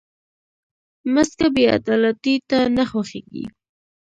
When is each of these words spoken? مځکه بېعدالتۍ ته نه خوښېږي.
مځکه 1.13 1.47
بېعدالتۍ 1.55 2.35
ته 2.49 2.59
نه 2.75 2.83
خوښېږي. 2.89 3.45